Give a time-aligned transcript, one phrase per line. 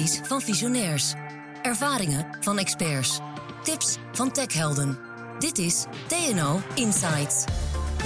[0.00, 1.14] Van visionairs.
[1.62, 3.20] Ervaringen van experts.
[3.62, 4.98] Tips van techhelden.
[5.38, 7.44] Dit is TNO Insights.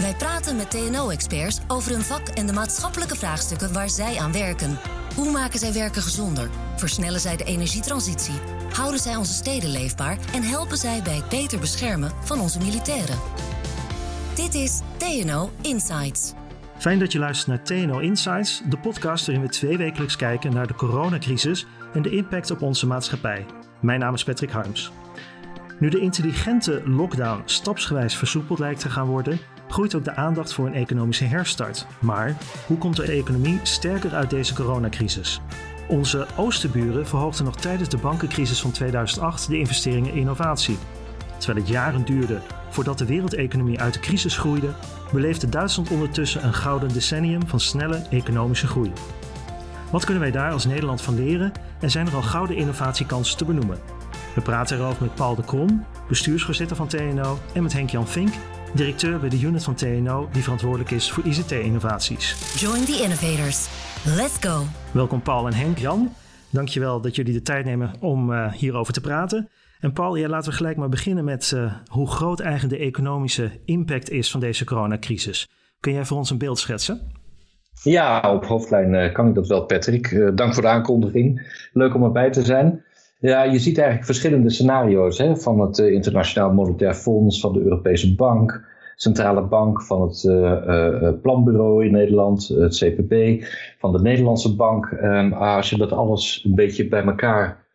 [0.01, 4.79] Wij praten met TNO-experts over hun vak en de maatschappelijke vraagstukken waar zij aan werken.
[5.15, 6.51] Hoe maken zij werken gezonder?
[6.77, 8.41] Versnellen zij de energietransitie?
[8.73, 13.19] Houden zij onze steden leefbaar en helpen zij bij het beter beschermen van onze militairen?
[14.35, 16.36] Dit is TNO Insights.
[16.79, 20.67] Fijn dat je luistert naar TNO Insights, de podcast waarin we twee wekelijks kijken naar
[20.67, 23.47] de coronacrisis en de impact op onze maatschappij.
[23.81, 24.93] Mijn naam is Patrick Harms.
[25.79, 30.67] Nu de intelligente lockdown stapsgewijs versoepeld lijkt te gaan worden, groeit ook de aandacht voor
[30.67, 31.87] een economische herstart.
[32.01, 32.37] Maar
[32.67, 35.41] hoe komt de economie sterker uit deze coronacrisis?
[35.89, 40.79] Onze oosterburen verhoogden nog tijdens de bankencrisis van 2008 de investeringen in innovatie.
[41.39, 42.41] Terwijl het jaren duurde
[42.77, 44.69] voordat de wereldeconomie uit de crisis groeide,
[45.13, 48.93] beleefde Duitsland ondertussen een gouden decennium van snelle economische groei.
[49.91, 53.45] Wat kunnen wij daar als Nederland van leren en zijn er al gouden innovatiekansen te
[53.45, 53.79] benoemen?
[54.35, 58.33] We praten erover met Paul de Krom, bestuursvoorzitter van TNO, en met Henk-Jan Vink,
[58.75, 62.37] directeur bij de unit van TNO die verantwoordelijk is voor ICT-innovaties.
[62.59, 63.69] Join the innovators.
[64.05, 64.65] Let's go.
[64.93, 66.13] Welkom Paul en Henk-Jan.
[66.51, 69.49] Dankjewel dat jullie de tijd nemen om uh, hierover te praten.
[69.81, 74.11] En Paul, laten we gelijk maar beginnen met uh, hoe groot eigenlijk de economische impact
[74.11, 75.49] is van deze coronacrisis.
[75.81, 77.01] Kun jij voor ons een beeld schetsen?
[77.83, 80.11] Ja, op hoofdlijn uh, kan ik dat wel, Patrick.
[80.11, 81.59] Uh, dank voor de aankondiging.
[81.73, 82.85] Leuk om erbij te zijn.
[83.19, 88.15] Ja, je ziet eigenlijk verschillende scenario's hè, van het Internationaal Monetair Fonds, van de Europese
[88.15, 88.65] Bank,
[88.97, 93.45] Centrale Bank, van het Planbureau in Nederland, het CPB,
[93.79, 94.91] van de Nederlandse Bank.
[95.03, 97.66] Um, als je dat alles een beetje bij elkaar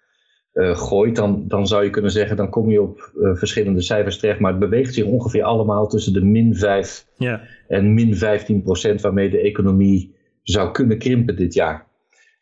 [0.54, 4.20] uh, gooit, dan, dan zou je kunnen zeggen, dan kom je op uh, verschillende cijfers
[4.20, 4.40] terecht.
[4.40, 7.42] Maar het beweegt zich ongeveer allemaal tussen de min 5 ja.
[7.68, 11.88] en min 15 procent waarmee de economie zou kunnen krimpen dit jaar.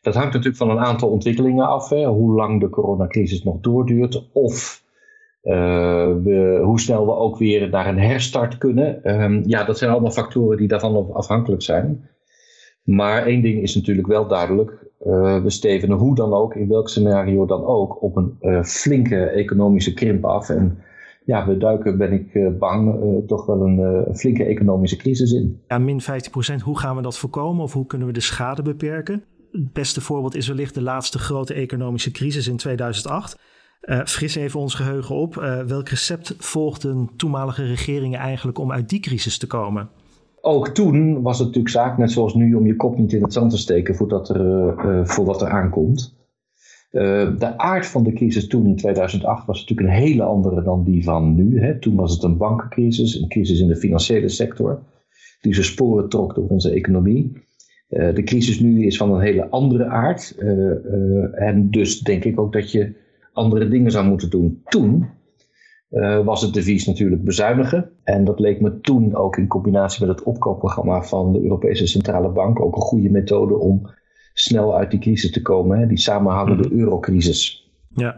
[0.00, 1.88] Dat hangt natuurlijk van een aantal ontwikkelingen af.
[1.88, 4.30] Hè, hoe lang de coronacrisis nog doorduurt.
[4.32, 4.82] Of
[5.42, 9.20] uh, we, hoe snel we ook weer naar een herstart kunnen.
[9.22, 12.08] Um, ja, dat zijn allemaal factoren die daarvan afhankelijk zijn.
[12.82, 14.89] Maar één ding is natuurlijk wel duidelijk.
[15.06, 19.24] Uh, we stevenen hoe dan ook, in welk scenario dan ook, op een uh, flinke
[19.24, 20.48] economische krimp af.
[20.48, 20.78] En
[21.24, 25.60] ja, we duiken, ben ik uh, bang, toch wel een flinke economische crisis in.
[25.68, 26.04] Ja, min 15%,
[26.62, 29.24] hoe gaan we dat voorkomen of hoe kunnen we de schade beperken?
[29.52, 33.38] Het beste voorbeeld is wellicht de laatste grote economische crisis in 2008.
[34.04, 35.34] fris even ons geheugen op.
[35.66, 39.88] welk recept volgden toenmalige regeringen eigenlijk om uit die crisis te komen?
[40.40, 43.32] Ook toen was het natuurlijk zaak, net zoals nu, om je kop niet in het
[43.32, 46.18] zand te steken er, uh, voor wat er aankomt.
[46.92, 50.84] Uh, de aard van de crisis toen in 2008 was natuurlijk een hele andere dan
[50.84, 51.60] die van nu.
[51.60, 51.78] Hè.
[51.78, 54.82] Toen was het een bankencrisis, een crisis in de financiële sector,
[55.40, 57.32] die zijn sporen trok door onze economie.
[57.88, 60.36] De crisis nu is van een hele andere aard.
[61.32, 62.92] en dus denk ik ook dat je
[63.32, 64.62] andere dingen zou moeten doen.
[64.64, 65.06] Toen
[65.90, 67.90] uh, was het devies natuurlijk bezuinigen.
[68.04, 72.28] En dat leek me toen ook in combinatie met het opkoopprogramma van de Europese Centrale
[72.28, 73.90] Bank ook een goede methode om
[74.34, 75.78] snel uit die crisis te komen.
[75.78, 75.86] Hè?
[75.86, 76.78] Die samenhangende mm.
[76.78, 77.70] eurocrisis.
[77.94, 78.16] Ja.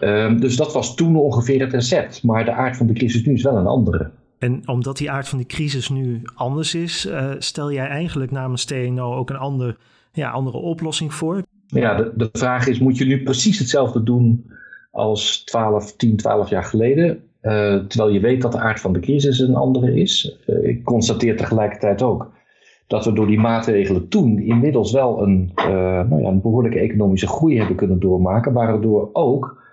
[0.00, 2.22] Uh, dus dat was toen ongeveer het recept.
[2.22, 4.10] Maar de aard van de crisis nu is wel een andere.
[4.38, 8.64] En omdat die aard van die crisis nu anders is, uh, stel jij eigenlijk namens
[8.64, 9.76] TNO ook een ander,
[10.12, 11.42] ja, andere oplossing voor?
[11.66, 14.50] Ja, de, de vraag is, moet je nu precies hetzelfde doen
[14.96, 17.22] als 12, 10, 12 jaar geleden.
[17.42, 20.38] Uh, terwijl je weet dat de aard van de crisis een andere is.
[20.46, 22.32] Uh, ik constateer tegelijkertijd ook
[22.86, 25.66] dat we door die maatregelen toen inmiddels wel een, uh,
[26.08, 28.52] nou ja, een behoorlijke economische groei hebben kunnen doormaken.
[28.52, 29.64] Waardoor ook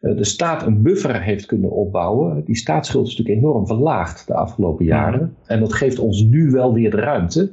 [0.00, 2.44] de staat een buffer heeft kunnen opbouwen.
[2.44, 5.36] Die staatsschuld is natuurlijk enorm verlaagd de afgelopen jaren.
[5.46, 7.52] En dat geeft ons nu wel weer de ruimte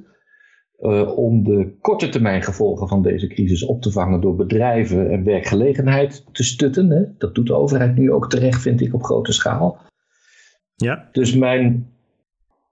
[0.82, 5.24] uh, om de korte termijn gevolgen van deze crisis op te vangen door bedrijven en
[5.24, 6.90] werkgelegenheid te stutten.
[6.90, 7.04] Hè.
[7.18, 9.78] Dat doet de overheid nu ook terecht, vind ik, op grote schaal.
[10.76, 11.10] Ja.
[11.12, 11.88] Dus mijn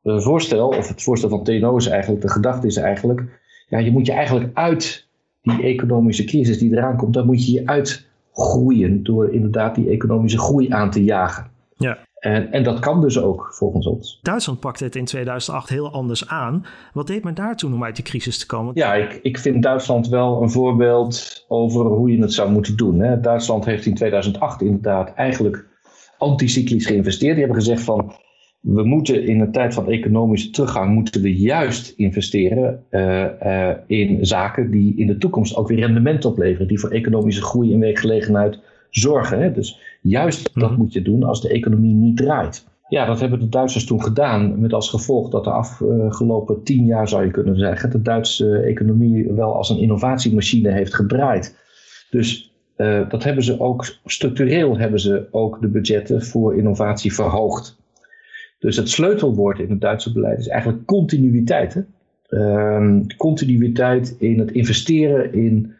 [0.03, 3.91] uh, voorstel, of het voorstel van TNO is eigenlijk, de gedachte is eigenlijk, ja, je
[3.91, 5.07] moet je eigenlijk uit
[5.41, 10.37] die economische crisis die eraan komt, daar moet je je uitgroeien door inderdaad die economische
[10.39, 11.51] groei aan te jagen.
[11.77, 12.06] Ja.
[12.19, 14.19] En, en dat kan dus ook volgens ons.
[14.21, 16.65] Duitsland pakte het in 2008 heel anders aan.
[16.93, 18.71] Wat deed men daar toen om uit die crisis te komen?
[18.75, 22.99] Ja, ik, ik vind Duitsland wel een voorbeeld over hoe je het zou moeten doen.
[22.99, 23.19] Hè.
[23.19, 25.65] Duitsland heeft in 2008 inderdaad eigenlijk
[26.17, 27.35] anticyclisch geïnvesteerd.
[27.35, 28.13] Die hebben gezegd van
[28.59, 34.25] we moeten in een tijd van economische teruggang moeten we juist investeren uh, uh, in
[34.25, 36.67] zaken die in de toekomst ook weer rendement opleveren.
[36.67, 38.59] Die voor economische groei en werkgelegenheid
[38.89, 39.39] zorgen.
[39.39, 39.51] Hè?
[39.51, 40.79] Dus juist dat mhm.
[40.79, 42.65] moet je doen als de economie niet draait.
[42.89, 44.59] Ja, dat hebben de Duitsers toen gedaan.
[44.59, 49.33] Met als gevolg dat de afgelopen tien jaar, zou je kunnen zeggen, de Duitse economie
[49.33, 51.55] wel als een innovatiemachine heeft gedraaid.
[52.09, 52.51] Dus
[53.09, 57.77] dat hebben ze ook, structureel hebben ze ook de budgetten voor innovatie verhoogd.
[58.59, 61.73] Dus het sleutelwoord in het Duitse beleid is eigenlijk continuïteit.
[61.73, 61.81] Hè?
[62.27, 65.73] Ehm, continuïteit in het investeren in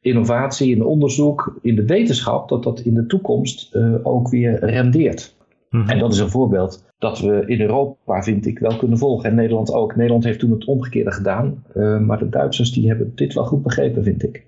[0.00, 5.36] innovatie, in onderzoek, in de wetenschap, dat dat in de toekomst ook weer rendeert.
[5.70, 5.88] Mhm.
[5.88, 9.30] En dat is een voorbeeld dat we in Europa, vind ik, wel kunnen volgen.
[9.30, 9.96] En Nederland ook.
[9.96, 11.64] Nederland heeft toen het omgekeerde gedaan.
[11.74, 14.44] Uh, maar de Duitsers die hebben dit wel goed begrepen, vind ik.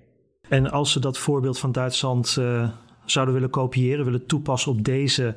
[0.49, 2.69] En als ze dat voorbeeld van Duitsland uh,
[3.05, 5.35] zouden willen kopiëren, willen toepassen op deze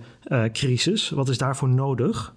[0.53, 2.35] crisis, wat is daarvoor nodig?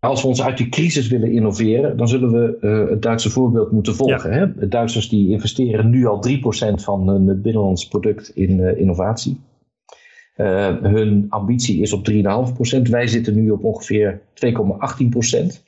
[0.00, 3.94] Als we ons uit die crisis willen innoveren, dan zullen we het Duitse voorbeeld moeten
[3.94, 4.32] volgen.
[4.32, 4.54] Hè?
[4.54, 6.30] De Duitsers die investeren nu al 3%
[6.74, 9.40] van hun binnenlands product in innovatie.
[10.36, 12.82] Uh, hun ambitie is op 3,5%.
[12.82, 15.64] Wij zitten nu op ongeveer 2,18%.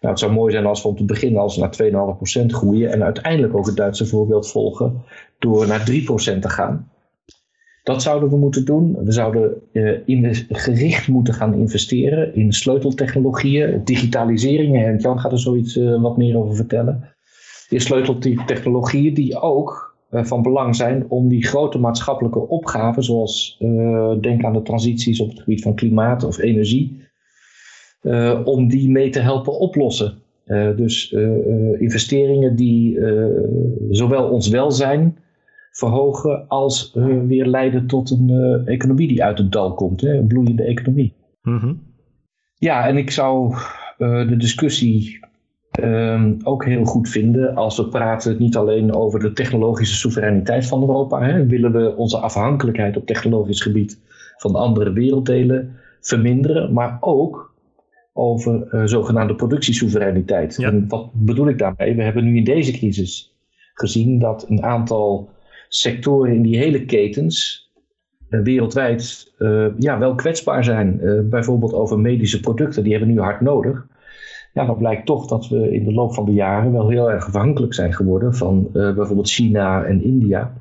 [0.00, 3.02] Nou, het zou mooi zijn als we om te beginnen als naar 2,5% groeien en
[3.02, 5.02] uiteindelijk ook het Duitse voorbeeld volgen
[5.38, 6.90] door naar 3% te gaan.
[7.84, 8.96] Dat zouden we moeten doen.
[9.04, 14.84] We zouden uh, gericht moeten gaan investeren in sleuteltechnologieën, digitalisering.
[14.84, 17.08] En Jan gaat er zoiets uh, wat meer over vertellen.
[17.68, 23.56] In sleuteltechnologieën die ook eh, van belang zijn om die grote maatschappelijke opgaven, zoals
[24.20, 27.02] denk aan de transities op het gebied van klimaat of energie,
[28.44, 30.18] om die mee te helpen oplossen.
[30.76, 31.12] dus
[31.78, 32.98] investeringen die
[33.90, 35.16] zowel ons welzijn
[35.76, 36.92] verhogen als
[37.26, 41.14] weer leiden tot een economie die uit het dal komt, hè, een bloeiende economie.
[41.42, 41.82] Mm
[42.54, 43.54] Ja, en ik zou
[43.98, 45.22] de discussie
[45.80, 50.80] Um, ook heel goed vinden als we praten niet alleen over de technologische soevereiniteit van
[50.80, 51.22] Europa.
[51.22, 51.46] Hè.
[51.46, 54.00] Willen we onze afhankelijkheid op technologisch gebied
[54.36, 57.54] van andere werelddelen verminderen, maar ook
[58.12, 60.58] over zogenaamde productiesoevereiniteit.
[60.58, 61.94] En wat bedoel ik daarmee?
[61.94, 63.34] We hebben nu in deze crisis
[63.74, 65.30] gezien dat een aantal
[65.76, 67.68] sectoren in die hele ketens
[68.30, 71.00] uh, wereldwijd uh, ja, wel kwetsbaar zijn.
[71.30, 73.86] bijvoorbeeld over medische producten, die hebben nu hard nodig
[74.52, 77.26] ja, dan blijkt toch dat we in de loop van de jaren wel heel erg
[77.26, 80.52] afhankelijk zijn geworden van bijvoorbeeld China en India.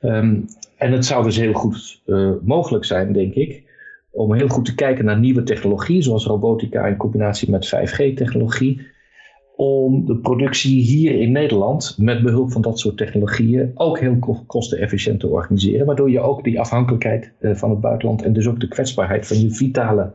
[0.00, 0.44] Um,
[0.76, 2.02] en het zou dus heel goed
[2.42, 3.64] mogelijk zijn, denk ik,
[4.10, 8.86] om heel goed te kijken naar nieuwe technologie, zoals robotica in combinatie met 5G-technologie,
[9.56, 15.20] om de productie hier in Nederland met behulp van dat soort technologieën ook heel kostenefficiënt
[15.20, 18.68] te organiseren, waardoor je ook die afhankelijkheid uh, van het buitenland en dus ook de
[18.68, 20.12] kwetsbaarheid van je vitale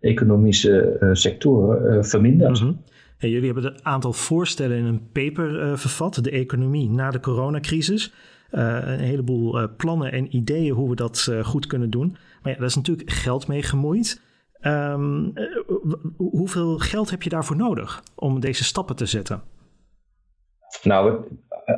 [0.00, 2.60] economische uh, sectoren uh, vermindert.
[2.62, 2.80] Mm
[3.20, 8.12] jullie hebben een aantal voorstellen in een paper vervat, de economie na de coronacrisis.
[8.50, 12.16] een heleboel plannen en ideeën hoe we dat goed kunnen doen.
[12.42, 14.20] Maar ja, daar is natuurlijk geld mee gemoeid.
[14.62, 15.32] Um,
[16.16, 19.42] hoeveel geld heb je daarvoor nodig om deze stappen te zetten?
[20.82, 21.24] Nou,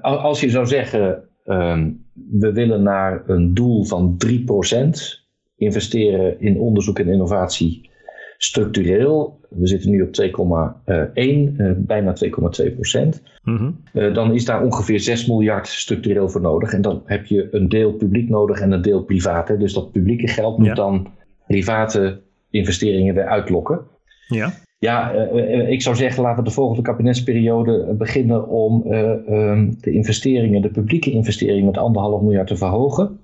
[0.02, 5.20] als je zou zeggen, um, we willen naar een doel van 3%
[5.56, 7.90] investeren in onderzoek en innovatie
[8.36, 14.64] structureel, we zitten nu op 2,1, uh, bijna 2,2 procent, mm uh, dan is daar
[14.64, 16.72] ongeveer 6 miljard structureel voor nodig.
[16.72, 19.48] En dan heb je een deel publiek nodig en een deel privaat.
[19.48, 19.56] Hè.
[19.56, 21.08] Dus dat publieke geld moet dan
[21.46, 23.80] private investeringen weer uitlokken.
[24.28, 24.52] Ja.
[24.78, 30.62] Ja, uh, ik zou zeggen, laten we de volgende kabinetsperiode beginnen om um, de investeringen,
[30.62, 33.20] de publieke investeringen met anderhalf miljard te verhogen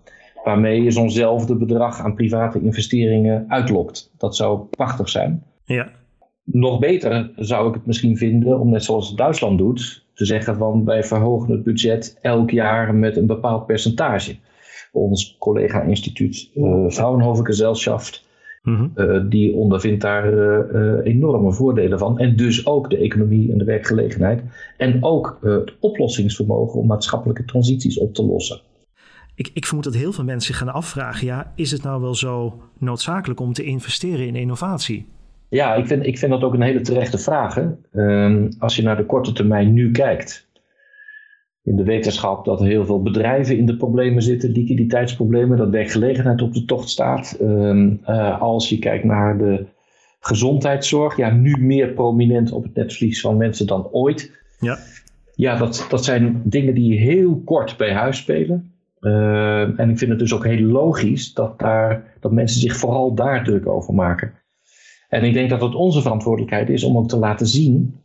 [0.47, 4.12] waarmee je zo'nzelfde bedrag aan private investeringen uitlokt.
[4.18, 5.42] Dat zou prachtig zijn.
[5.64, 5.90] Ja.
[6.45, 10.85] Nog beter zou ik het misschien vinden om net zoals Duitsland doet, te zeggen van
[10.85, 14.37] wij verhogen het budget elk jaar met een bepaald percentage.
[14.92, 18.25] Ons collega-instituut uh, Fraunhofer Gesellschaft,
[18.66, 22.18] mm die ondervindt daar uh, enorme voordelen van.
[22.18, 24.42] En dus ook de economie en de werkgelegenheid.
[24.76, 28.61] En ook het oplossingsvermogen om maatschappelijke transities op te lossen
[29.37, 32.14] ik, ik vermoed dat heel veel mensen zich gaan afvragen: ja, is het nou wel
[32.14, 35.06] zo noodzakelijk om te investeren in innovatie?
[35.49, 37.62] Ja, ik vind, ik vind dat ook een hele terechte vraag.
[37.92, 40.45] Um, als je naar de korte termijn nu kijkt,
[41.66, 46.42] in de wetenschap dat er heel veel bedrijven in de problemen zitten, liquiditeitsproblemen, dat werkgelegenheid
[46.42, 47.38] op de tocht staat.
[47.40, 49.64] Um, uh, als je kijkt naar de
[50.20, 54.30] gezondheidszorg, ja, nu meer prominent op het netvlies van mensen dan ooit.
[54.61, 54.78] Ja,
[55.35, 58.73] ja dat, dat zijn dingen die heel kort bij huis spelen.
[59.00, 63.14] Uh, en ik vind het dus ook heel logisch dat, daar, dat mensen zich vooral
[63.14, 64.32] daar druk over maken.
[65.08, 68.00] En ik denk dat het onze verantwoordelijkheid is om ook te laten zien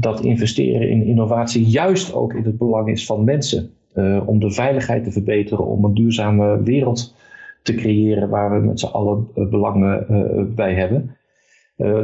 [0.00, 3.70] dat investeren in innovatie juist ook in het belang is van mensen.
[3.94, 7.14] Uh, om de veiligheid te verbeteren, om een duurzame wereld
[7.62, 11.16] te creëren waar we met z'n allen uh, belangen uh, bij hebben.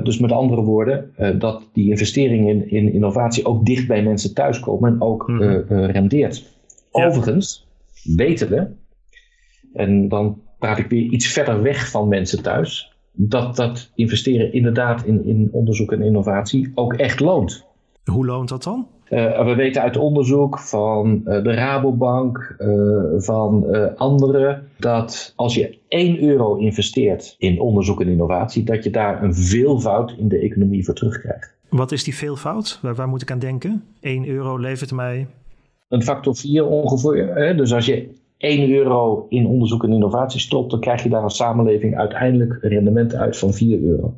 [0.02, 4.92] dus met andere woorden, dat die investeringen in, in, innovatie ook dicht bij mensen thuiskomen
[4.92, 6.52] en ook mm rendeert.
[6.90, 7.66] Overigens,
[8.16, 8.66] weten we,
[9.72, 15.04] en dan praat ik weer iets verder weg van mensen thuis, dat dat investeren inderdaad
[15.04, 17.66] in, in onderzoek en innovatie ook echt loont.
[18.04, 18.86] Hoe loont dat dan?
[19.10, 25.78] Uh, we weten uit onderzoek van uh, de Rabobank, uh, van anderen, dat als je
[25.88, 30.84] 1 euro investeert in onderzoek en innovatie, dat je daar een veelvoud in de economie
[30.84, 31.54] voor terugkrijgt.
[31.68, 32.78] Wat is die veelvoud?
[32.82, 33.84] Waar, waar moet ik aan denken?
[34.00, 35.26] 1 euro levert mij.
[35.88, 37.34] Een factor 4 ongeveer.
[37.34, 37.54] Hè?
[37.54, 38.08] Dus als je
[38.38, 42.70] 1 euro in onderzoek en innovatie stopt, dan krijg je daar als samenleving uiteindelijk een
[42.70, 44.14] rendement uit van 4 euro.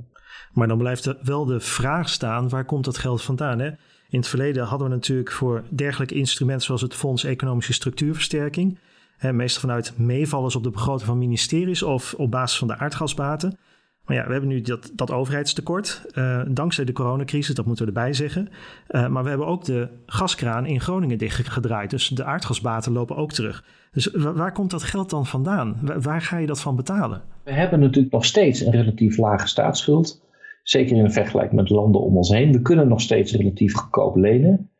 [0.57, 3.59] Maar dan blijft er wel de vraag staan: waar komt dat geld vandaan?
[3.59, 3.67] Hè?
[4.09, 8.79] In het verleden hadden we natuurlijk voor dergelijke instrumenten zoals het Fonds Economische Structuurversterking,
[9.17, 13.59] hè, meestal vanuit meevallers op de begroting van ministeries of op basis van de aardgasbaten.
[14.05, 17.93] Maar ja, we hebben nu dat, dat overheidstekort, uh, dankzij de coronacrisis, dat moeten we
[17.93, 18.49] erbij zeggen.
[18.89, 23.33] Uh, maar we hebben ook de gaskraan in Groningen dichtgedraaid, dus de aardgasbaten lopen ook
[23.33, 23.65] terug.
[23.93, 25.79] Dus waar komt dat geld dan vandaan?
[25.81, 27.23] Waar, waar ga je dat van betalen?
[27.43, 30.25] We hebben natuurlijk nog steeds een relatief lage staatsschuld.
[30.69, 32.53] Zeker in vergelijking met landen om ons heen.
[32.53, 34.71] We kunnen nog steeds relatief goedkoop lenen.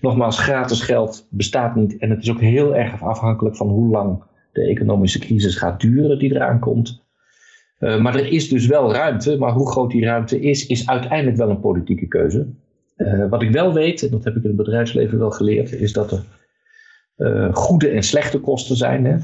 [0.00, 1.98] Nogmaals, gratis geld bestaat niet.
[1.98, 6.18] En het is ook heel erg afhankelijk van hoe lang de economische crisis gaat duren
[6.18, 7.04] die eraan komt.
[7.78, 9.38] Uh, maar er is dus wel ruimte.
[9.38, 12.46] Maar hoe groot die ruimte is, is uiteindelijk wel een politieke keuze.
[12.96, 15.92] Uh, wat ik wel weet, en dat heb ik in het bedrijfsleven wel geleerd, is
[15.92, 16.24] dat er
[17.16, 19.04] uh, goede en slechte kosten zijn.
[19.04, 19.16] Hè?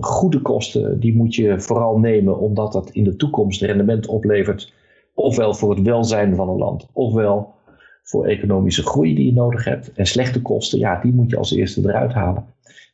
[0.00, 4.72] goede kosten, die moet je vooral nemen omdat dat in de toekomst rendement oplevert
[5.14, 7.54] ofwel voor het welzijn van een land, ofwel
[8.02, 9.92] voor economische groei die je nodig hebt.
[9.92, 12.44] En slechte kosten, ja, die moet je als eerste eruit halen.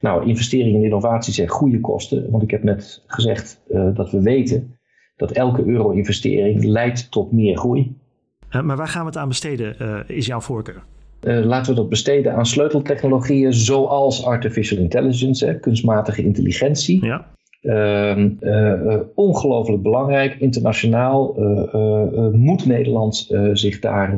[0.00, 4.22] Nou, investeringen in innovatie zijn goede kosten, want ik heb net gezegd uh, dat we
[4.22, 4.78] weten
[5.16, 7.96] dat elke euro investering leidt tot meer groei.
[8.50, 10.82] Uh, maar waar gaan we het aan besteden, uh, is jouw voorkeur?
[11.20, 17.04] laten we dat besteden aan sleuteltechnologieën zoals artificial intelligence, hè, kunstmatige intelligentie.
[17.04, 17.26] Ja.
[17.66, 20.34] Uh, uh, ongelooflijk belangrijk.
[20.34, 24.16] Internationaal uh, moet Nederland zich daar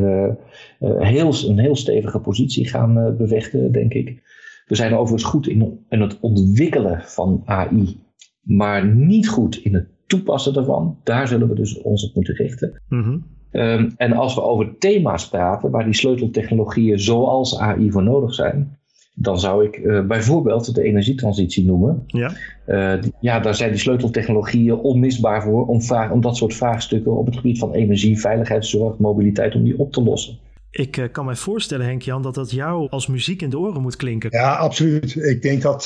[0.98, 4.22] heel, een heel stevige positie gaan bevechten, denk ik.
[4.66, 8.00] We zijn overigens goed in, in het ontwikkelen van AI,
[8.42, 10.98] maar niet goed in het toepassen daarvan.
[11.04, 12.82] Daar zullen we dus ons op moeten richten.
[12.88, 18.34] Mm um, en als we over thema's praten waar die sleuteltechnologieën zoals AI voor nodig
[18.34, 18.78] zijn,
[19.20, 22.02] dan zou ik uh, bijvoorbeeld de energietransitie noemen.
[22.06, 22.32] Ja.
[22.66, 27.26] Uh, ja, daar zijn die sleuteltechnologieën onmisbaar voor om, vraag, om dat soort vraagstukken op
[27.26, 30.38] het gebied van energie, veiligheidszorg, mobiliteit, om die op te lossen.
[30.70, 33.96] Ik uh, kan mij voorstellen, Henk-Jan, dat dat jou als muziek in de oren moet
[33.96, 34.30] klinken.
[34.32, 35.16] Ja, absoluut.
[35.16, 35.84] Ik denk dat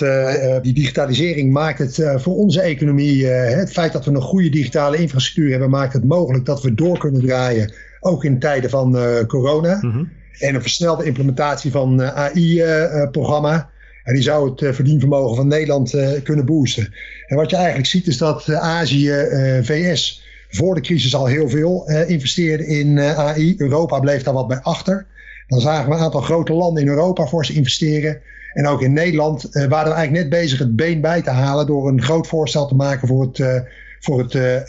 [0.62, 5.51] die digitalisering maakt het voor onze economie, het feit dat we een goede digitale infrastructuur
[5.51, 8.97] hebben, maakt het mogelijk dat we door kunnen draaien, ook in tijden van
[9.27, 9.79] corona.
[9.81, 10.09] Mm
[10.39, 13.53] en een versnelde implementatie van eh, AI-programma.
[13.53, 13.71] Eh, eh,
[14.05, 16.95] en die zou het verdienvermogen van Nederland kunnen boosten.
[17.27, 19.11] En wat je eigenlijk ziet is dat Azië,
[19.62, 23.55] VS voor de crisis al heel veel investeerde in AI.
[23.57, 25.07] Europa bleef daar wat bij achter.
[25.47, 28.21] Dan zagen we een aantal grote landen in Europa voor ze investeren.
[28.53, 31.89] En ook in Nederland waren we eigenlijk net bezig het been bij te halen door
[31.89, 33.65] een groot voorstel te maken voor het,
[34.01, 34.65] voor het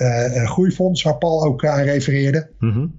[0.49, 2.49] groeifonds, waar Paul ook aan refereerde.
[2.59, 2.91] Mm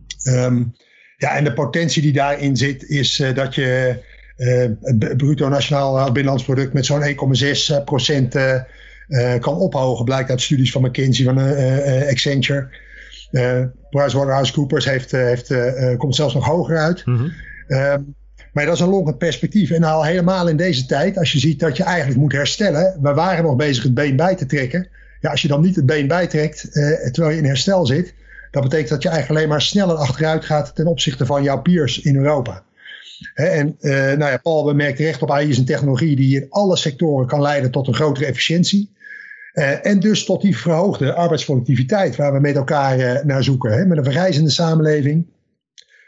[1.24, 3.98] ja, en de potentie die daarin zit, is uh, dat je
[4.36, 7.04] het bruto nationaal binnenlands product met zo'n
[7.78, 8.36] 1,6 procent
[9.40, 10.04] kan ophogen.
[10.04, 11.38] Blijkt uit studies van McKinsey, van
[12.08, 12.68] Accenture.
[13.90, 15.54] PricewaterhouseCoopers heeft, heeft,
[15.96, 17.06] komt zelfs nog hoger uit.
[17.06, 18.14] Mm -hmm.
[18.52, 19.70] maar dat is een longend perspectief.
[19.70, 22.98] En al helemaal in deze tijd, als je ziet dat je eigenlijk moet herstellen.
[23.02, 24.88] We waren nog bezig het been bij te trekken.
[25.20, 26.72] Ja, als je dan niet het been bijtrekt,
[27.12, 28.14] terwijl je in herstel zit
[28.54, 32.00] dat betekent dat je eigenlijk alleen maar sneller achteruit gaat ten opzichte van jouw peers
[32.00, 32.64] in Europa.
[33.34, 36.76] en uh, nou ja, Paul bemerkt recht op AI is een technologie die in alle
[36.76, 38.92] sectoren kan leiden tot een grotere efficiëntie.
[39.54, 43.88] Uh, en dus tot die verhoogde arbeidsproductiviteit waar we met elkaar uh, naar zoeken.
[43.88, 45.26] Met een vergrijzende samenleving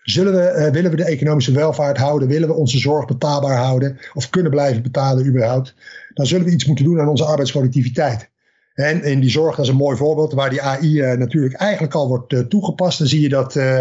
[0.02, 4.30] zullen we, willen we de economische welvaart houden, willen we onze zorg betaalbaar houden of
[4.30, 5.74] kunnen blijven betalen überhaupt,
[6.14, 8.30] dan zullen we iets moeten doen aan onze arbeidsproductiviteit.
[8.76, 11.54] En in die zorg, dat is een mooi voorbeeld, waar die AI uh, eh, natuurlijk
[11.54, 12.98] eigenlijk al wordt uh, toegepast.
[12.98, 13.80] Dan zie je dat uh,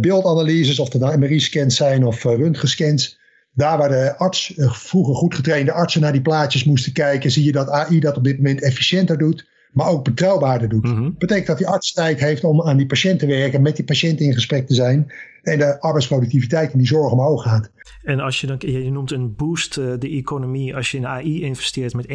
[0.00, 3.18] beeldanalyses, of het nou MRI-scans zijn of röntgenscans,
[3.52, 7.52] daar waar de arts, vroeger goed getrainde artsen naar die plaatjes moesten kijken, zie je
[7.52, 10.84] dat AI dat op dit moment efficiënter doet, maar ook betrouwbaarder doet.
[10.84, 13.84] Mm Betekent dat die arts tijd heeft om aan die patiënt te werken, met die
[13.84, 15.12] patiënt in gesprek te zijn
[15.46, 17.70] en de arbeidsproductiviteit in die zorg omhoog gaat.
[18.02, 21.42] En als je dan, je noemt een boost uh, de economie als je in AI
[21.42, 22.14] investeert met 1,6.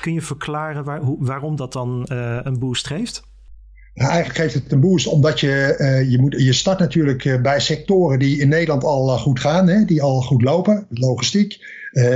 [0.00, 3.22] Kun je verklaren waar, hoe, waarom dat dan uh, een boost geeft?
[3.94, 7.60] Nou, eigenlijk geeft het een boost omdat je, uh, je, moet, je start natuurlijk bij
[7.60, 10.86] sectoren die in Nederland al goed gaan, hè, die al goed lopen.
[10.88, 11.58] Logistiek,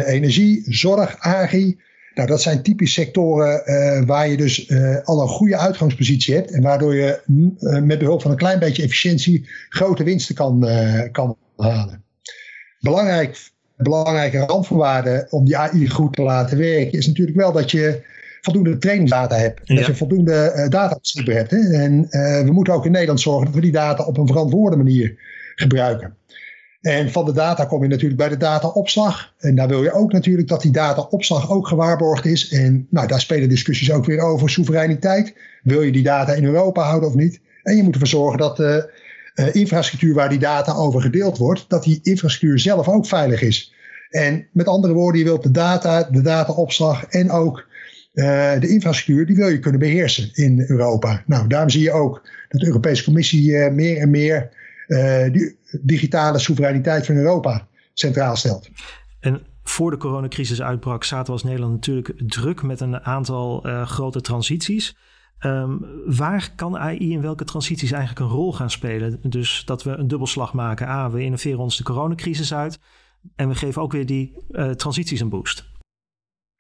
[0.04, 1.78] energie, zorg, agri.
[2.16, 6.50] Nou, dat zijn typisch sectoren uh, waar je dus uh, al een goede uitgangspositie hebt.
[6.50, 10.68] En waardoor je uh, met behulp van een klein beetje efficiëntie grote winsten kan,
[11.12, 12.04] kan halen.
[12.80, 18.02] Belangrijk, belangrijke randvoorwaarde om die AI goed te laten werken is natuurlijk wel dat je
[18.40, 19.61] voldoende trainingsdata hebt.
[19.64, 19.75] Ja.
[19.75, 21.50] Dat je voldoende data hebt.
[21.50, 21.73] Hè?
[21.73, 22.08] En
[22.44, 25.18] we moeten ook in Nederland zorgen dat we die data op een verantwoorde manier
[25.54, 26.16] gebruiken.
[26.87, 29.33] En van de data kom je natuurlijk bij de dataopslag.
[29.38, 32.49] En daar wil je ook natuurlijk dat die dataopslag ook gewaarborgd is.
[32.49, 35.35] En nou, daar spelen discussies ook weer over soevereiniteit.
[35.62, 37.40] Wil je die data in Europa houden of niet?
[37.62, 38.90] En je moet ervoor zorgen dat de
[39.35, 43.75] uh, infrastructuur waar die data over gedeeld wordt, dat die infrastructuur zelf ook veilig is.
[44.11, 47.66] En met andere woorden, je wilt de data, de dataopslag en ook
[48.14, 48.25] uh,
[48.61, 51.23] de infrastructuur, die wil je kunnen beheersen in Europa.
[51.26, 54.55] Nou, daarom zie je ook dat de Europese Commissie meer en meer
[55.33, 58.69] die digitale soevereiniteit van Europa centraal stelt.
[59.21, 63.87] En voor de coronacrisis uitbrak, zaten we als Nederland natuurlijk druk met een aantal uh,
[63.87, 64.97] grote transities.
[65.40, 69.19] Um, waar kan AI in welke transities eigenlijk een rol gaan spelen?
[69.23, 70.88] Dus dat we een dubbelslag maken.
[70.88, 72.78] A, we innoveren ons de coronacrisis uit.
[73.37, 75.64] En we geven ook weer die uh, transities een boost.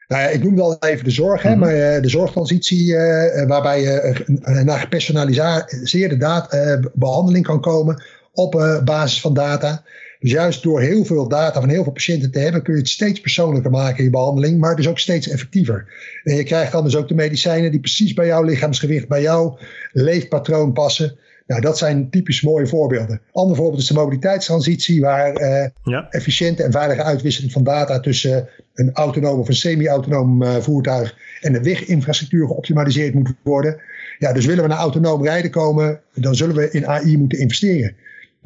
[0.08, 1.64] Nou ja, ik noem wel even de zorg, hè, mm -hmm.
[1.64, 4.24] maar uh, de zorgtransitie, uh, waarbij je
[4.64, 8.02] naar gepersonaliseerde behandeling kan komen
[8.36, 9.84] op uh, basis van data.
[10.18, 12.88] Dus juist door heel veel data van heel veel patiënten te hebben, kun je het
[12.88, 15.86] steeds persoonlijker maken in je behandeling, maar dus ook steeds effectiever.
[16.24, 19.58] En je krijgt dan dus ook de medicijnen die precies bij jouw lichaamsgewicht, bij jouw
[19.92, 21.18] leefpatroon passen.
[21.46, 23.20] Nou, dat zijn typisch mooie voorbeelden.
[23.32, 26.06] Ander voorbeeld is de mobiliteitstransitie, waar uh, ja.
[26.10, 31.52] efficiënte en veilige uitwisseling van data tussen een autonoom of een semi-autonoom uh, voertuig en
[31.52, 33.80] de weginfrastructuur geoptimaliseerd moet worden.
[34.18, 37.94] Ja, dus willen we naar autonoom rijden komen, dan zullen we in AI moeten investeren.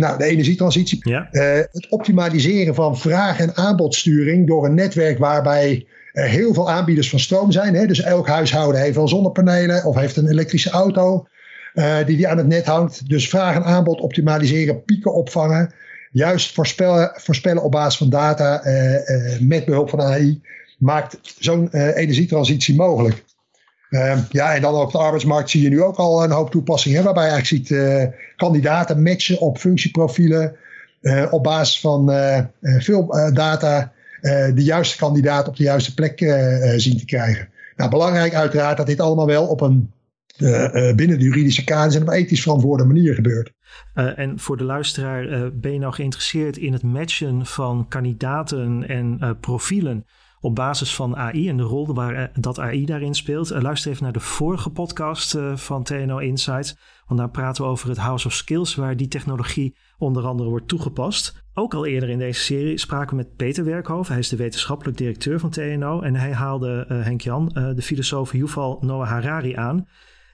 [0.00, 0.99] Nou, de energietransitie.
[1.09, 1.28] Ja.
[1.33, 1.42] Uh,
[1.73, 7.19] het optimaliseren van vraag- en aanbodsturing door een netwerk waarbij er heel veel aanbieders van
[7.19, 7.75] stroom zijn.
[7.75, 7.86] Hè?
[7.86, 11.26] Dus elk huishouden heeft wel zonnepanelen of heeft een elektrische auto
[11.75, 13.08] uh, die, die aan het net hangt.
[13.08, 15.73] Dus vraag en aanbod optimaliseren, pieken opvangen.
[16.13, 20.41] Juist voorspellen, voorspellen op basis van data uh, met behulp van AI
[20.78, 23.25] maakt zo'n energietransitie mogelijk.
[23.91, 27.05] Uh, ja, en dan op de arbeidsmarkt zie je nu ook al een hoop toepassingen.
[27.05, 28.05] waarbij je eigenlijk ziet uh,
[28.37, 30.57] kandidaten matchen op functieprofielen.
[31.00, 32.11] Uh, op basis van
[32.61, 33.93] veel data
[34.55, 36.19] de juiste kandidaat op de juiste plek
[36.76, 37.49] zien te krijgen.
[37.76, 39.93] Nou, belangrijk uiteraard dat dit allemaal wel op een
[40.97, 43.53] binnen de juridische kaders en op een ethisch verantwoorde manier gebeurt.
[43.95, 50.05] en voor de luisteraar, ben je nou geïnteresseerd in het matchen van kandidaten en profielen?
[50.41, 53.50] Op basis van AI en de rol waar eh, dat AI daarin speelt.
[53.50, 56.76] Eh, luister even naar de vorige podcast eh, van TNO Insights.
[57.07, 60.69] Want daar praten we over het House of Skills, waar die technologie onder andere wordt
[60.69, 61.45] toegepast.
[61.55, 64.13] Ook al eerder in deze serie spraken we met Peter Werkhoven.
[64.13, 66.00] Hij is de wetenschappelijk directeur van TNO.
[66.00, 69.87] En hij haalde Henk Jan, de filosoof Yuval Noah Harari aan.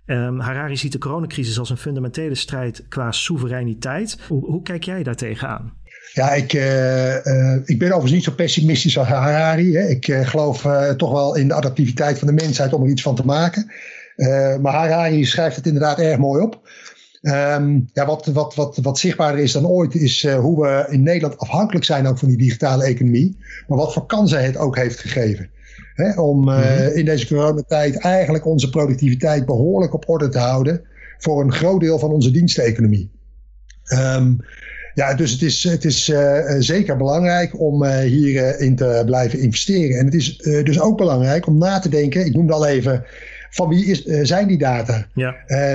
[0.06, 4.24] Um, Harari ziet de coronacrisis als een fundamentele strijd qua soevereiniteit.
[4.28, 5.72] Hoe, hoe kijk jij daar tegenaan?
[6.12, 9.76] Ja, ik, uh, uh, ik ben overigens niet zo pessimistisch als Harari.
[9.76, 9.86] Hè.
[9.88, 10.66] Ik uh, geloof
[10.96, 13.72] toch wel in de adaptiviteit van de mensheid om er iets van te maken.
[14.60, 16.68] maar Harari schrijft het inderdaad erg mooi op.
[17.22, 21.38] Um, ja, wat, wat, wat, wat zichtbaarder is dan ooit is hoe we in Nederland
[21.38, 23.36] afhankelijk zijn ook van die digitale economie.
[23.68, 25.50] Maar wat voor kansen het ook heeft gegeven.
[25.94, 26.94] Hè, om mm -hmm.
[26.94, 30.82] in deze coronatijd eigenlijk onze productiviteit behoorlijk op orde te houden
[31.18, 33.10] voor een groot deel van onze diensteconomie.
[33.92, 34.40] Um,
[34.96, 39.98] ja, dus het is, het is uh, zeker belangrijk om uh, hierin te blijven investeren.
[39.98, 43.04] En het is dus ook belangrijk om na te denken, ik noemde al even,
[43.50, 45.06] van wie is, zijn die data?
[45.14, 45.34] Ja.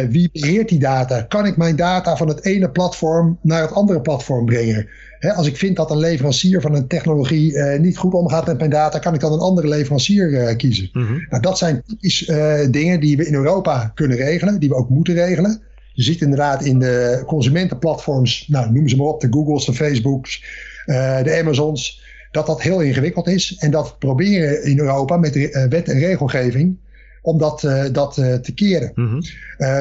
[0.10, 1.21] wie beheert die data?
[1.21, 4.88] Kan ik mijn data van het ene platform naar het andere platform brengen?
[5.19, 8.69] Hè, als ik vind dat een leverancier van een technologie niet goed omgaat met mijn
[8.69, 10.89] data, kan ik dan een andere leverancier kiezen.
[10.93, 11.25] Mm -hmm.
[11.29, 12.31] nou, dat zijn typisch
[12.71, 15.62] dingen die we in Europa kunnen regelen, die we ook moeten regelen.
[16.02, 20.44] Je ziet inderdaad in de consumentenplatforms, nou, noem ze maar op, de Googles, de Facebooks,
[20.86, 23.56] uh, de Amazons, dat dat heel ingewikkeld is.
[23.60, 26.78] En dat proberen in Europa met de, uh, wet en regelgeving
[27.22, 28.92] om dat, uh, dat te keren.
[28.96, 29.22] Mm -hmm.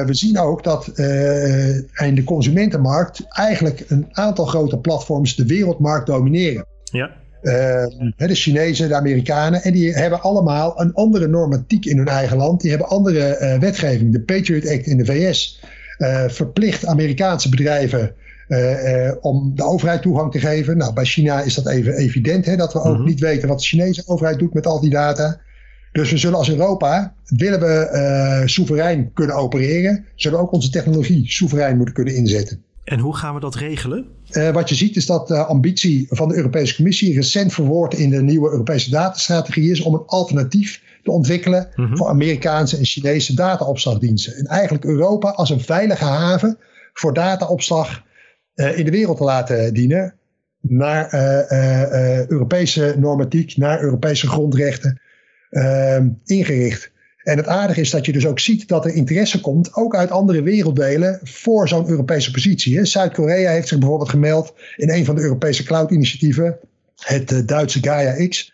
[0.05, 0.87] we zien ook dat
[1.97, 6.65] in de consumentenmarkt eigenlijk een aantal grote platforms de wereldmarkt domineren.
[6.83, 7.11] Ja.
[7.41, 9.61] de Chinezen, de Amerikanen.
[9.61, 12.61] En die hebben allemaal een andere normatiek in hun eigen land.
[12.61, 14.11] Die hebben andere wetgeving.
[14.11, 15.59] De Patriot Act in de VS
[16.27, 18.13] verplicht Amerikaanse bedrijven
[18.47, 20.77] uh, uh, om de overheid toegang te geven.
[20.77, 23.05] Nou, bij China is dat even evident, hè, dat we ook mm -hmm.
[23.05, 25.41] niet weten wat de Chinese overheid doet met al die data.
[25.91, 31.31] Dus we zullen als Europa, willen we soeverein kunnen opereren, zullen we ook onze technologie
[31.31, 32.63] soeverein moeten kunnen inzetten.
[32.83, 34.05] En hoe gaan we dat regelen?
[34.53, 38.21] wat je ziet is dat de ambitie van de Europese Commissie recent verwoord in de
[38.21, 41.95] nieuwe Europese datastrategie is om een alternatief te ontwikkelen mhm.
[41.95, 44.35] voor Amerikaanse en Chinese dataopslagdiensten.
[44.35, 46.57] En eigenlijk Europa als een veilige haven
[46.93, 48.03] voor dataopslag
[48.55, 50.15] uh, in de wereld te laten dienen.
[50.61, 55.01] Naar uh, Europese normatiek, naar Europese grondrechten
[55.49, 56.90] ehm, ingericht.
[57.23, 60.11] En het aardige is dat je dus ook ziet dat er interesse komt, ook uit
[60.11, 62.85] andere werelddelen, voor zo'n Europese positie.
[62.85, 66.57] Zuid-Korea heeft zich bijvoorbeeld gemeld in een van de Europese cloud-initiatieven,
[66.95, 68.53] het Duitse Gaia X.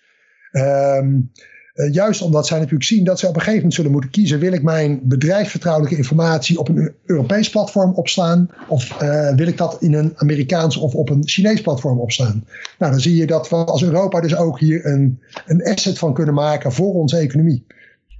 [0.52, 1.32] Um,
[1.78, 4.40] uh, juist omdat zij natuurlijk zien dat ze op een gegeven moment zullen moeten kiezen:
[4.40, 8.50] wil ik mijn bedrijfsvertrouwelijke informatie op een Europees platform opslaan?
[8.68, 12.46] Of uh, wil ik dat in een Amerikaans of op een Chinees platform opslaan?
[12.80, 16.14] Nou, dan zie je dat we als Europa dus ook hier een, een asset van
[16.14, 17.66] kunnen maken voor onze economie.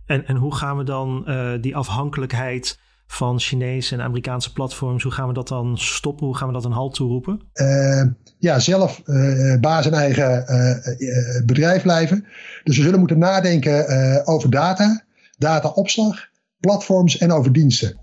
[0.08, 5.04] En, en hoe gaan we dan uh, die afhankelijkheid van Chinese en Amerikaanse platforms.
[5.04, 6.26] Hoe gaan we dat dan stoppen?
[6.26, 7.42] Hoe gaan we dat een halt toeroepen?
[7.54, 8.04] Uh,
[8.40, 10.46] ja, zelf uh, baas en eigen
[11.46, 12.26] bedrijf blijven.
[12.64, 15.04] Dus we zullen moeten nadenken over data,
[15.38, 16.28] dataopslag,
[16.60, 18.00] platforms en over diensten.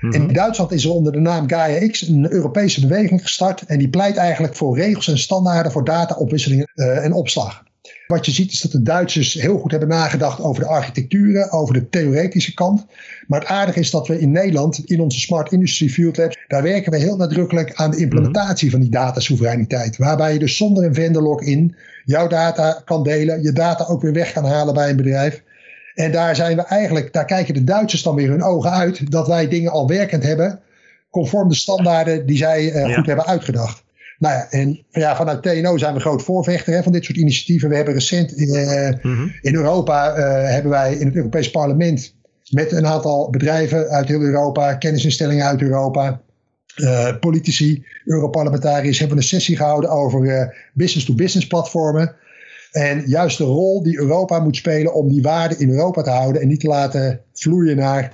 [0.00, 0.12] Mhm.
[0.12, 3.62] In Duitsland is er onder de naam Gaia X een Europese beweging gestart.
[3.66, 7.64] En die pleit eigenlijk voor regels en standaarden voor dataopwisselingen en opslag.
[8.06, 11.74] Wat je ziet is dat de Duitsers heel goed hebben nagedacht over de architecturen, over
[11.74, 12.86] de theoretische kant.
[13.26, 16.62] Maar het aardige is dat we in Nederland, in onze Smart Industry Field Labs, daar
[16.62, 19.96] werken we heel nadrukkelijk aan de implementatie van die datasoevereiniteit.
[19.96, 24.12] Waarbij je dus zonder een vendor login jouw data kan delen, je data ook weer
[24.12, 25.42] weg kan halen bij een bedrijf.
[25.94, 29.26] En daar zijn we eigenlijk, daar kijken de Duitsers dan weer hun ogen uit, dat
[29.26, 30.60] wij dingen al werkend hebben,
[31.10, 33.84] conform de standaarden die zij uh, goed hebben uitgedacht.
[34.18, 37.68] Nou ja, en ja, vanuit TNO zijn we groot voorvechter hè, van dit soort initiatieven.
[37.68, 38.88] We hebben recent uh,
[39.40, 42.14] in Europa uh, hebben wij in het Europees Parlement
[42.50, 46.20] met een aantal bedrijven uit heel Europa, kennisinstellingen uit Europa,
[46.76, 52.14] uh, politici, Europarlementariërs hebben een sessie gehouden over business-to-business platformen.
[52.72, 56.42] En juist de rol die Europa moet spelen om die waarde in Europa te houden
[56.42, 58.12] en niet te laten vloeien naar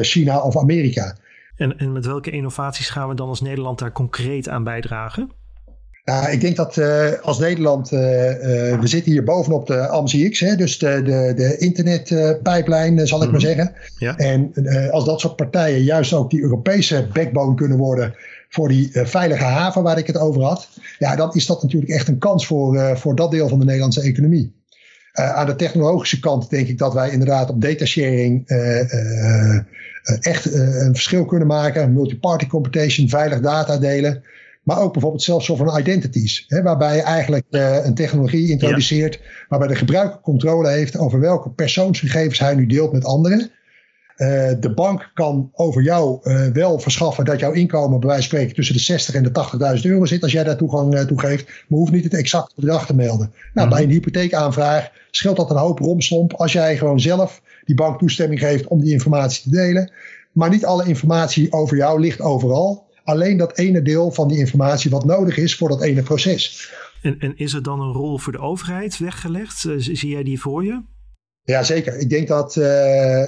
[0.00, 1.16] China of Amerika.
[1.58, 5.30] En, en met welke innovaties gaan we dan als Nederland daar concreet aan bijdragen?
[6.04, 10.40] Nou, ik denk dat uh, als Nederland, uh, uh, we zitten hier bovenop de AMSIX,
[10.40, 13.46] hè, dus de, de, de internetpijplijn, zal ik maar mhm.
[13.46, 13.72] zeggen.
[13.98, 14.16] Ja.
[14.16, 14.52] En
[14.90, 18.14] als dat soort partijen juist ook die Europese backbone kunnen worden
[18.48, 20.68] voor die veilige haven waar ik het over had,
[20.98, 24.02] ja, dan is dat natuurlijk echt een kans voor, voor dat deel van de Nederlandse
[24.02, 24.57] economie.
[25.12, 28.48] Aan de technologische kant denk ik dat wij inderdaad op datasharing
[30.08, 31.92] eh, echt eh, een verschil kunnen maken.
[31.92, 34.22] Multi-party computation, veilig data delen.
[34.62, 36.44] Maar ook bijvoorbeeld zelfs sovereign identities.
[36.48, 39.20] Hè, waarbij je eigenlijk uh, een technologie introduceert.
[39.48, 43.50] Waarbij de gebruiker controle heeft over welke persoonsgegevens hij nu deelt met anderen.
[44.18, 48.30] Uh, de bank kan over jou uh, wel verschaffen dat jouw inkomen bij wijze van
[48.30, 51.20] spreken tussen de 60 en de 80.000 euro zit als jij daar toegang uh, toe
[51.20, 51.46] geeft.
[51.46, 53.32] Maar hoeft niet het exacte bedrag te melden.
[53.54, 57.74] Nou, mm Bij een hypotheekaanvraag scheelt dat een hoop romslomp als jij gewoon zelf die
[57.74, 59.92] bank toestemming geeft om die informatie te delen.
[60.32, 62.86] Maar niet alle informatie over jou ligt overal.
[63.04, 66.72] Alleen dat ene deel van die informatie wat nodig is voor dat ene proces.
[67.02, 69.64] En, en is er dan een rol voor de overheid weggelegd?
[69.64, 70.82] Eh, zie jij die voor je?
[71.48, 71.98] Ja, zeker.
[71.98, 72.64] Ik denk dat, uh,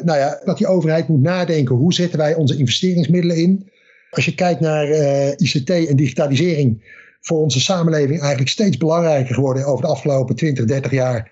[0.02, 3.68] nou ja, dat die overheid moet nadenken hoe zetten wij onze investeringsmiddelen in.
[4.10, 6.82] Als je kijkt naar uh, eh, ICT en digitalisering,
[7.20, 11.30] voor onze samenleving eigenlijk steeds belangrijker geworden over de afgelopen 20, 30 jaar.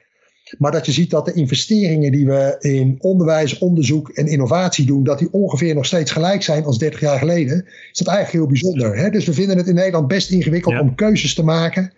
[0.58, 5.04] Maar dat je ziet dat de investeringen die we in onderwijs, onderzoek en innovatie doen,
[5.04, 8.52] dat die ongeveer nog steeds gelijk zijn als 30 jaar geleden, is dat eigenlijk heel
[8.52, 8.96] bijzonder.
[8.96, 9.10] Hè?
[9.10, 11.92] Dus we vinden het in Nederland best ingewikkeld om keuzes te maken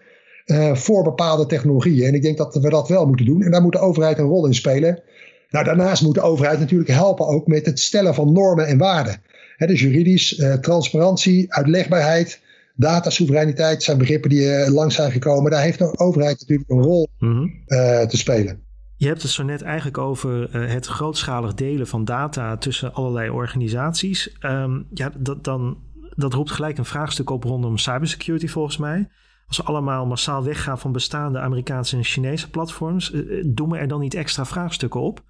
[0.50, 2.06] uh, voor bepaalde technologieën.
[2.06, 3.42] En ik denk dat we dat wel moeten doen.
[3.42, 5.02] En daar moet de overheid een rol in spelen.
[5.50, 9.22] Nou, daarnaast moet de overheid natuurlijk helpen ook met het stellen van normen en waarden.
[9.56, 12.40] Hè, dus juridisch, uh, transparantie, uitlegbaarheid
[12.74, 15.50] datasoevereiniteit zijn begrippen die uh, langs zijn gekomen.
[15.50, 17.46] Daar heeft de overheid natuurlijk een rol mhm.
[17.66, 18.60] eh, te spelen.
[18.96, 24.36] Je hebt het zo net eigenlijk over het grootschalig delen van data tussen allerlei organisaties.
[24.40, 25.78] Um, ja, dat, dan,
[26.14, 29.08] dat roept gelijk een vraagstuk op rondom cybersecurity volgens mij.
[29.50, 33.12] Als we allemaal massaal weggaan van bestaande Amerikaanse en Chinese platforms,
[33.46, 35.22] doen we er dan niet extra vraagstukken op?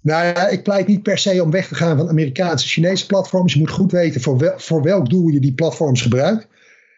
[0.00, 3.06] Nou ja, ik pleit niet per se om weg te gaan van Amerikaanse en Chinese
[3.06, 3.52] platforms.
[3.52, 6.46] Je moet goed weten voor, wel, voor welk doel je die platforms gebruikt.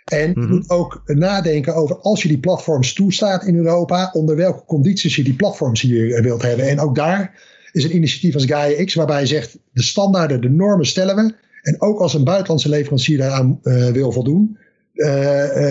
[0.04, 0.48] En je mhm.
[0.48, 5.24] moet ook nadenken over als je die platforms toestaat in Europa, onder welke condities je
[5.24, 6.68] die platforms hier eh, wilt hebben.
[6.68, 10.50] En ook daar is een initiatief als Gaia X, waarbij je zegt: de standaarden, de
[10.50, 11.34] normen stellen we.
[11.62, 14.58] En ook als een buitenlandse leverancier daaraan uh, wil voldoen,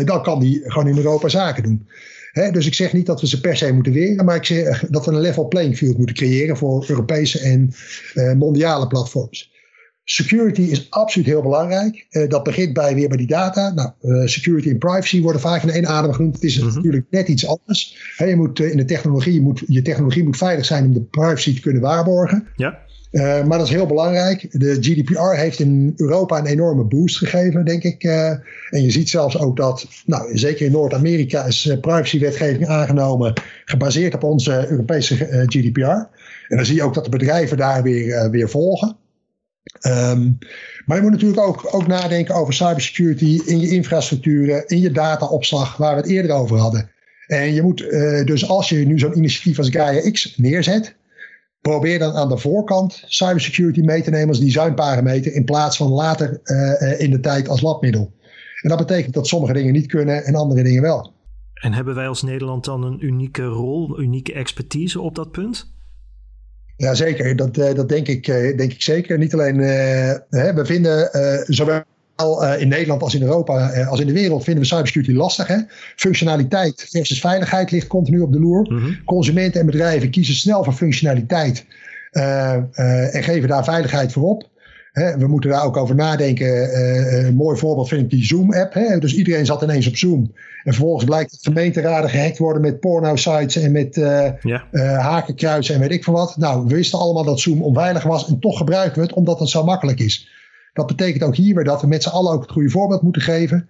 [0.06, 1.88] dan kan die gewoon in Europa zaken doen.
[2.52, 5.06] Dus ik zeg niet dat we ze per se moeten weren, maar ik zeg dat
[5.06, 7.74] we een level playing field moeten creëren voor Europese en
[8.38, 9.54] mondiale platforms.
[10.08, 12.08] Security is absoluut heel belangrijk.
[12.10, 13.74] Uh, dat begint bij weer bij die data.
[13.74, 16.36] Nou, uh, security en privacy worden vaak in één adem genoemd.
[16.36, 16.76] Het is mm -hmm.
[16.76, 18.14] natuurlijk net iets anders.
[18.16, 21.02] He, je moet, in de technologie, je, moet, je technologie moet veilig zijn om de
[21.02, 22.48] privacy te kunnen waarborgen.
[22.56, 22.80] Ja.
[23.21, 24.47] Maar dat is heel belangrijk.
[24.51, 28.04] De GDPR heeft in Europa een enorme boost gegeven, denk ik.
[28.04, 33.34] en je ziet zelfs ook dat, nou, zeker in Noord-Amerika is privacywetgeving aangenomen,
[33.65, 36.08] gebaseerd op onze Europese GDPR.
[36.47, 38.95] En dan zie je ook dat de bedrijven daar weer, weer volgen.
[39.88, 40.38] Um,
[40.86, 45.78] maar je moet natuurlijk ook, ook nadenken over cybersecurity in je infrastructuren, in je dataopslag,
[45.78, 46.89] waar we het eerder over hadden.
[47.28, 47.78] En je moet
[48.25, 50.95] dus als je nu zo'n initiatief als Gaia X neerzet,
[51.69, 56.39] probeer dan aan de voorkant cybersecurity mee te nemen als designparameter in plaats van later
[56.43, 58.13] uh, in de tijd als labmiddel.
[58.62, 61.13] En dat betekent dat sommige dingen niet kunnen en andere dingen wel.
[61.54, 65.73] En hebben wij als Nederland dan een unieke rol, unieke expertise op dat punt?
[66.78, 67.36] Ja, zeker.
[67.36, 69.17] Dat, uh, dat denk, ik, uh, denk ik zeker.
[69.17, 69.65] Niet alleen, uh,
[70.30, 71.10] hè, we vinden
[71.54, 71.84] zowel
[72.58, 75.47] in Nederland als in Europa als in de wereld vinden we cybersecurity lastig.
[75.47, 75.58] Hè?
[75.95, 78.73] Functionaliteit versus veiligheid ligt continu op de loer.
[78.73, 78.91] Mhm.
[79.06, 81.65] Consumenten en bedrijven kiezen snel voor functionaliteit
[82.12, 84.49] en geven daar veiligheid voor op.
[84.91, 86.78] Hè, we moeten daar ook over nadenken.
[87.25, 88.73] een mooi voorbeeld vind ik die Zoom-app.
[88.99, 90.32] Dus iedereen zat ineens op Zoom.
[90.65, 94.30] En vervolgens blijkt dat gemeenteraden gehackt worden met porno-sites en met uh,
[94.97, 96.38] hakenkruisen en weet ik veel wat.
[96.38, 99.49] Nou, we wisten allemaal dat Zoom onveilig was en toch gebruiken we het omdat het
[99.49, 100.30] zo makkelijk is.
[100.76, 103.22] Dat betekent ook hier weer dat we met z'n allen ook het goede voorbeeld moeten
[103.22, 103.70] geven.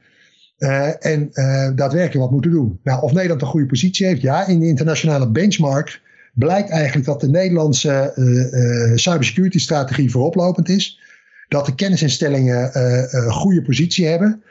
[0.58, 1.30] Uh, en
[1.76, 2.80] daadwerkelijk wat moeten doen.
[2.84, 6.02] Nou, of Nederland een goede positie heeft, ja, in de internationale benchmark
[6.34, 8.12] blijkt eigenlijk dat de Nederlandse
[8.96, 11.00] cybersecurity strategie vooroplopend is.
[11.48, 12.70] Dat de kennisinstellingen
[13.16, 14.44] een goede positie hebben.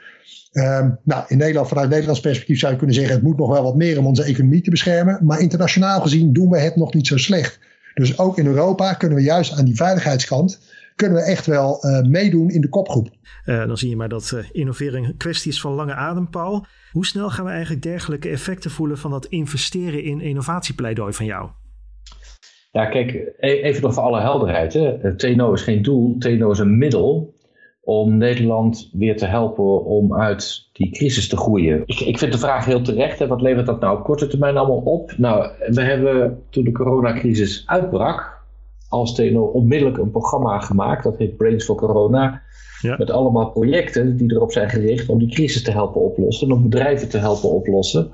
[0.51, 3.63] Um, nou, in Nederland, vanuit Nederlands perspectief zou je kunnen zeggen: het moet nog wel
[3.63, 5.19] wat meer om onze economie te beschermen.
[5.21, 7.59] Maar internationaal gezien doen we het nog niet zo slecht.
[7.93, 10.59] Dus ook in Europa kunnen we juist aan die veiligheidskant
[10.95, 13.09] kunnen we echt wel uh, meedoen in de kopgroep.
[13.45, 16.65] Uh, dan zie je maar dat uh, innovering een kwestie is van lange adem, Paul.
[16.91, 21.49] Hoe snel gaan we eigenlijk dergelijke effecten voelen van dat investeren in innovatiepleidooi van jou?
[22.71, 24.73] Ja, kijk, e-, even nog voor alle helderheid.
[24.73, 25.15] Hè.
[25.15, 27.33] TNO is geen doel, TNO is een middel
[27.85, 31.83] om Nederland weer te helpen om uit die crisis te groeien.
[31.85, 33.19] Ik, ik vind de vraag heel terecht.
[33.19, 35.13] Hè, wat levert dat nou op korte termijn allemaal op?
[35.17, 38.34] Nou, we hebben toen de coronacrisis uitbrak,
[38.89, 41.03] als TNO onmiddellijk een programma gemaakt.
[41.03, 42.41] Dat heet Brains for Corona.
[42.81, 42.95] Ja.
[42.97, 46.47] Met allemaal projecten die erop zijn gericht om die crisis te helpen oplossen.
[46.47, 48.11] En om bedrijven te helpen oplossen.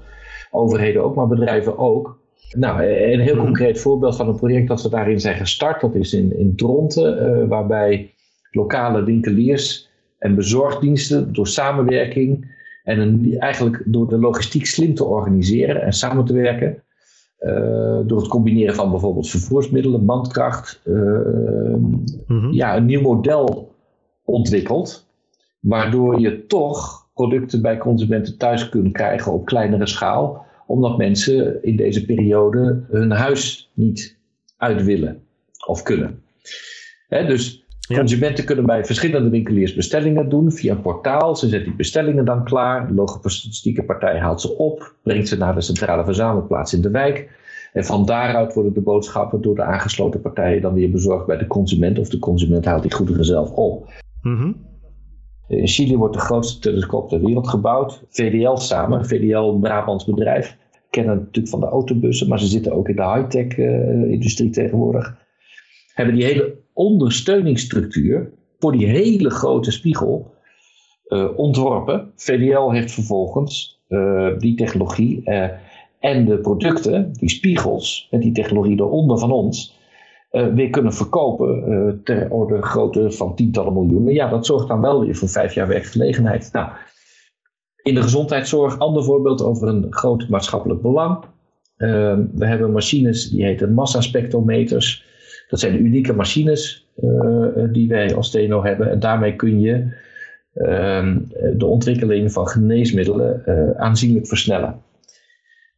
[0.51, 2.19] Overheden ook, maar bedrijven ook.
[2.57, 5.81] Nou, een heel concreet voorbeeld van een project dat we daarin zijn gestart.
[5.81, 8.13] Dat is in, in Dronten, uh, waarbij
[8.51, 15.81] lokale winkeliers en bezorgdiensten door samenwerking en een, eigenlijk door de logistiek slim te organiseren
[15.81, 16.84] en samen te werken.
[17.41, 22.51] Uh, door het combineren van bijvoorbeeld vervoersmiddelen, bandkracht, uh, mm -hmm.
[22.51, 23.75] ja, een nieuw model
[24.25, 25.10] ontwikkeld.
[25.60, 30.45] Waardoor je toch producten bij consumenten thuis kunt krijgen op kleinere schaal.
[30.67, 34.17] Omdat mensen in deze periode hun huis niet
[34.58, 35.23] uit willen
[35.67, 36.21] of kunnen.
[37.08, 37.65] Hè, dus.
[37.93, 41.36] Consumenten kunnen bij verschillende winkeliers bestellingen doen via een portaal.
[41.36, 42.88] Ze zetten die bestellingen dan klaar.
[42.88, 47.39] De logistieke partij haalt ze op, brengt ze naar de centrale verzamelplaats in de wijk.
[47.73, 51.47] En van daaruit worden de boodschappen door de aangesloten partijen dan weer bezorgd bij de
[51.47, 51.99] consument.
[51.99, 53.89] Of de consument haalt die goederen zelf op.
[54.21, 54.51] Mhm.
[55.47, 58.04] In Chili wordt de grootste telescoop ter wereld gebouwd.
[58.10, 60.58] VDL samen, VDL Brabants bedrijf.
[60.89, 65.15] Kennen natuurlijk van de autobussen, maar ze zitten ook in de high-tech uh, industrie tegenwoordig.
[65.93, 70.34] Hebben die hele ondersteuningsstructuur voor die hele grote spiegel
[71.07, 72.12] uh, ontworpen.
[72.15, 75.49] VDL heeft vervolgens uh, die technologie uh,
[75.99, 79.79] en de producten, die spiegels en die technologie eronder van ons,
[80.31, 84.13] weer kunnen verkopen ter orde grootte van tientallen miljoenen.
[84.13, 86.49] Ja, dat zorgt dan wel weer voor vijf jaar werkgelegenheid.
[86.53, 86.69] Nou,
[87.81, 91.23] in de gezondheidszorg, ander voorbeeld over een groot maatschappelijk belang.
[92.34, 95.05] we hebben machines die heten massaspectrometers.
[95.51, 98.91] Dat zijn unieke machines uh, die wij als TNO hebben.
[98.91, 99.93] En daarmee kun je
[100.55, 101.15] uh,
[101.57, 104.81] de ontwikkeling van geneesmiddelen uh, aanzienlijk versnellen.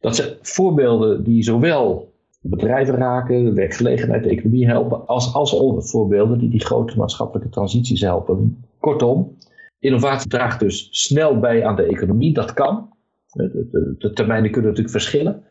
[0.00, 5.56] Dat zijn voorbeelden die zowel bedrijven raken, de werkgelegenheid, de economie helpen, als, als
[5.90, 8.64] voorbeelden die die grote maatschappelijke transities helpen.
[8.80, 9.36] Kortom,
[9.78, 12.32] innovatie draagt dus snel bij aan de economie.
[12.32, 12.92] Dat kan.
[13.32, 15.42] De, de, de termijnen kunnen natuurlijk verschillen.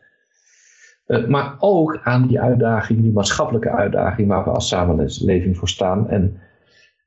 [1.08, 6.10] Uh, maar ook aan die uitdaging, die maatschappelijke uitdaging waar we als samenleving voor staan.
[6.10, 6.40] En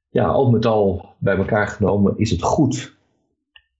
[0.09, 2.97] ja, al met al bij elkaar genomen is het goed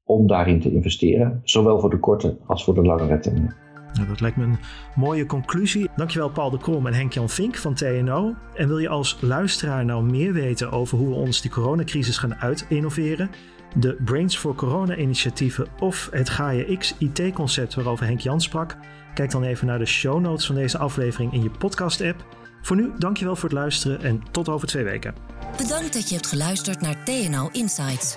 [0.05, 1.41] om daarin te investeren.
[1.45, 3.66] Zowel voor de korte als voor de langere termijn.
[3.97, 4.59] Nou, dat lijkt me een
[4.95, 5.91] mooie conclusie.
[5.97, 8.35] Dankjewel Paul de Krom en Henk-Jan Vink van TNO.
[8.55, 12.35] En wil je als luisteraar nou meer weten over hoe we ons die coronacrisis gaan
[12.35, 13.31] uit-innoveren?
[13.77, 18.77] De Brains for Corona initiatieven of het Gaia X IT-concept waarover Henk Jan sprak?
[19.15, 22.25] Kijk dan even naar de show notes van deze aflevering in je podcast-app.
[22.63, 25.15] Voor nu, dankjewel voor het luisteren en tot over twee weken.
[25.57, 28.17] Bedankt dat je hebt geluisterd naar TNO Insights.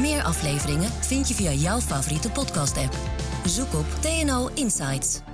[0.00, 3.25] Meer afleveringen vind je via jouw favoriete podcast-app.
[3.46, 5.25] Zoek op TNO Insights.